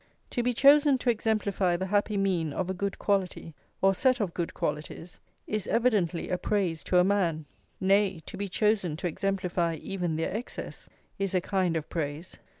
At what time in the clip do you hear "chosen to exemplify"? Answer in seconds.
0.55-1.77, 8.49-9.75